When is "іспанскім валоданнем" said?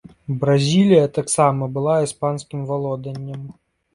2.07-3.47